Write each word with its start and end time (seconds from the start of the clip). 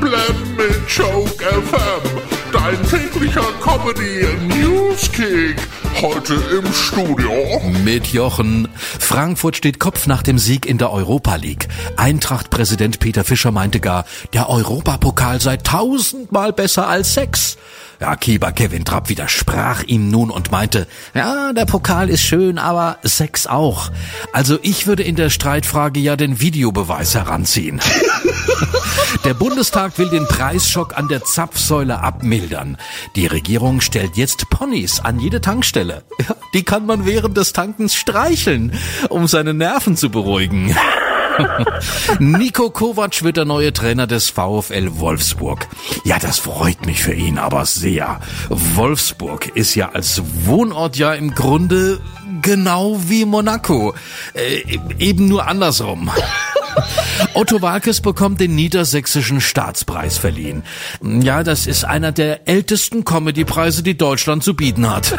Blam 0.00 0.56
mit 0.56 0.88
Joke 0.88 1.44
FM. 1.44 2.28
Dein 2.52 2.82
täglicher 2.88 3.44
Comedy 3.62 4.26
Newskick. 4.46 5.56
Heute 6.00 6.34
im 6.34 6.72
Studio. 6.72 7.32
Mit 7.84 8.08
Jochen. 8.08 8.68
Frankfurt 8.76 9.56
steht 9.56 9.78
Kopf 9.78 10.06
nach 10.06 10.22
dem 10.22 10.38
Sieg 10.38 10.66
in 10.66 10.78
der 10.78 10.92
Europa 10.92 11.36
League. 11.36 11.68
Eintracht-Präsident 11.96 13.00
Peter 13.00 13.24
Fischer 13.24 13.50
meinte 13.50 13.80
gar, 13.80 14.04
der 14.32 14.48
Europapokal 14.48 15.40
sei 15.40 15.56
tausendmal 15.56 16.52
besser 16.52 16.88
als 16.88 17.14
Sex. 17.14 17.58
Ja, 18.00 18.14
Keeper 18.14 18.52
Kevin 18.52 18.84
Trapp 18.84 19.08
widersprach 19.08 19.82
ihm 19.82 20.08
nun 20.08 20.30
und 20.30 20.52
meinte, 20.52 20.86
ja, 21.14 21.52
der 21.52 21.66
Pokal 21.66 22.08
ist 22.08 22.22
schön, 22.22 22.58
aber 22.58 22.98
Sex 23.02 23.48
auch. 23.48 23.90
Also 24.32 24.58
ich 24.62 24.86
würde 24.86 25.02
in 25.02 25.16
der 25.16 25.30
Streitfrage 25.30 25.98
ja 25.98 26.14
den 26.14 26.40
Videobeweis 26.40 27.14
heranziehen. 27.14 27.80
Der 29.24 29.34
Bundestag 29.34 29.98
will 29.98 30.08
den 30.08 30.26
Preisschock 30.26 30.96
an 30.96 31.08
der 31.08 31.24
Zapfsäule 31.24 32.00
abmildern. 32.00 32.76
Die 33.16 33.26
Regierung 33.26 33.80
stellt 33.80 34.16
jetzt 34.16 34.48
Ponys 34.50 35.00
an 35.00 35.18
jede 35.20 35.40
Tankstelle. 35.40 36.04
Die 36.54 36.62
kann 36.62 36.86
man 36.86 37.06
während 37.06 37.36
des 37.36 37.52
Tankens 37.52 37.94
streicheln, 37.94 38.72
um 39.08 39.26
seine 39.26 39.54
Nerven 39.54 39.96
zu 39.96 40.10
beruhigen. 40.10 40.74
Nico 42.18 42.70
Kovac 42.70 43.22
wird 43.22 43.36
der 43.36 43.44
neue 43.44 43.72
Trainer 43.72 44.06
des 44.06 44.30
VfL 44.30 44.98
Wolfsburg. 44.98 45.68
Ja, 46.04 46.18
das 46.18 46.38
freut 46.38 46.86
mich 46.86 47.02
für 47.02 47.14
ihn 47.14 47.38
aber 47.38 47.64
sehr. 47.66 48.20
Wolfsburg 48.48 49.48
ist 49.54 49.74
ja 49.74 49.90
als 49.90 50.22
Wohnort 50.44 50.96
ja 50.96 51.14
im 51.14 51.34
Grunde 51.34 52.00
genau 52.42 52.98
wie 53.06 53.24
Monaco. 53.24 53.94
Äh, 54.34 54.78
eben 54.98 55.28
nur 55.28 55.46
andersrum. 55.46 56.10
Otto 57.34 57.62
Walkes 57.62 58.00
bekommt 58.00 58.40
den 58.40 58.54
Niedersächsischen 58.54 59.40
Staatspreis 59.40 60.18
verliehen. 60.18 60.62
Ja, 61.02 61.42
das 61.42 61.66
ist 61.66 61.84
einer 61.84 62.12
der 62.12 62.48
ältesten 62.48 63.04
Comedypreise, 63.04 63.82
die 63.82 63.96
Deutschland 63.96 64.42
zu 64.44 64.54
bieten 64.54 64.88
hat. 64.90 65.16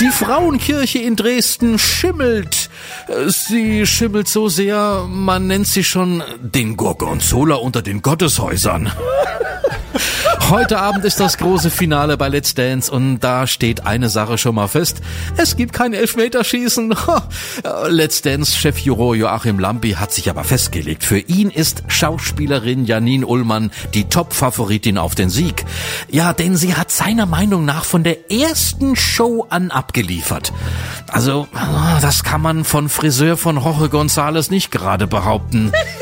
Die 0.00 0.10
Frauenkirche 0.10 0.98
in 0.98 1.16
Dresden 1.16 1.78
schimmelt. 1.78 2.70
Sie 3.26 3.86
schimmelt 3.86 4.28
so 4.28 4.48
sehr, 4.48 5.06
man 5.08 5.46
nennt 5.46 5.66
sie 5.66 5.84
schon 5.84 6.22
den 6.40 6.76
Gorgonzola 6.76 7.56
unter 7.56 7.82
den 7.82 8.02
Gotteshäusern. 8.02 8.92
Heute 10.50 10.78
Abend 10.78 11.04
ist 11.04 11.20
das 11.20 11.38
große 11.38 11.70
Finale 11.70 12.16
bei 12.16 12.28
Let's 12.28 12.54
Dance 12.54 12.90
und 12.90 13.20
da 13.20 13.46
steht 13.46 13.86
eine 13.86 14.08
Sache 14.08 14.38
schon 14.38 14.54
mal 14.54 14.68
fest. 14.68 15.00
Es 15.36 15.56
gibt 15.56 15.72
kein 15.72 15.92
Elfmeterschießen. 15.94 16.94
Let's 17.88 18.22
Dance-Chef 18.22 18.78
Juro 18.78 19.14
Joachim 19.14 19.58
Lampi 19.58 19.92
hat 19.92 20.12
sich 20.12 20.28
aber 20.30 20.44
festgelegt. 20.44 21.04
Für 21.04 21.18
ihn 21.18 21.50
ist 21.50 21.84
Schauspielerin 21.88 22.84
Janine 22.84 23.26
Ullmann 23.26 23.70
die 23.94 24.04
Top-Favoritin 24.04 24.98
auf 24.98 25.14
den 25.14 25.30
Sieg. 25.30 25.64
Ja, 26.10 26.32
denn 26.32 26.56
sie 26.56 26.74
hat 26.74 26.90
seiner 26.90 27.26
Meinung 27.26 27.64
nach 27.64 27.84
von 27.84 28.04
der 28.04 28.30
ersten 28.30 28.96
Show 28.96 29.46
an 29.48 29.70
abgeliefert. 29.70 30.52
Also, 31.08 31.48
das 32.00 32.24
kann 32.24 32.40
man 32.40 32.64
von 32.64 32.88
Friseur 32.88 33.36
von 33.36 33.56
Jorge 33.56 33.86
González 33.86 34.50
nicht 34.50 34.70
gerade 34.70 35.06
behaupten. 35.06 35.72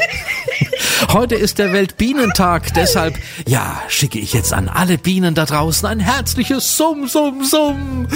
Heute 1.12 1.34
ist 1.34 1.58
der 1.58 1.72
Weltbienentag, 1.72 2.72
deshalb, 2.75 3.19
ja, 3.48 3.83
schicke 3.89 4.20
ich 4.20 4.33
jetzt 4.33 4.53
an 4.53 4.69
alle 4.69 4.97
Bienen 4.97 5.34
da 5.34 5.44
draußen 5.44 5.89
ein 5.89 5.98
herzliches 5.98 6.77
Summ, 6.77 7.08
Summ, 7.08 7.42
Summ. 7.42 8.06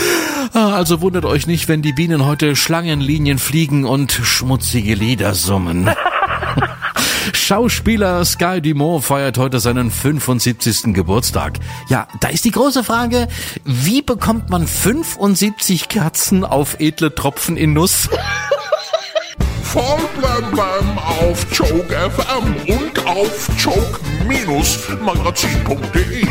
Also 0.52 1.00
wundert 1.00 1.24
euch 1.24 1.48
nicht, 1.48 1.66
wenn 1.66 1.82
die 1.82 1.92
Bienen 1.92 2.24
heute 2.24 2.54
Schlangenlinien 2.54 3.38
fliegen 3.38 3.84
und 3.84 4.12
schmutzige 4.12 4.94
Lieder 4.94 5.34
summen. 5.34 5.90
Schauspieler 7.32 8.24
Sky 8.24 8.60
Dumont 8.60 9.04
feiert 9.04 9.38
heute 9.38 9.58
seinen 9.58 9.90
75. 9.90 10.94
Geburtstag. 10.94 11.58
Ja, 11.88 12.06
da 12.20 12.28
ist 12.28 12.44
die 12.44 12.52
große 12.52 12.84
Frage, 12.84 13.26
wie 13.64 14.02
bekommt 14.02 14.50
man 14.50 14.68
75 14.68 15.88
Kerzen 15.88 16.44
auf 16.44 16.78
edle 16.78 17.12
Tropfen 17.12 17.56
in 17.56 17.72
Nuss? 17.72 18.08
Blam 20.42 20.98
auf 20.98 21.46
Joke 21.52 21.94
FM 21.94 22.56
und 22.66 23.06
auf 23.06 23.48
joke-magazin.de. 23.56 26.26